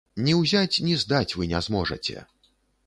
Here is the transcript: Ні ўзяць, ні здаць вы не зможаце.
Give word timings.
Ні 0.27 0.33
ўзяць, 0.37 0.77
ні 0.87 0.95
здаць 1.03 1.35
вы 1.39 1.51
не 1.55 1.59
зможаце. 1.67 2.17